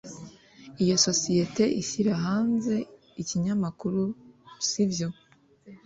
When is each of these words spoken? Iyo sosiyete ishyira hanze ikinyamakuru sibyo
Iyo 0.83 0.95
sosiyete 1.07 1.63
ishyira 1.81 2.11
hanze 2.25 2.75
ikinyamakuru 3.21 4.01
sibyo 4.67 5.07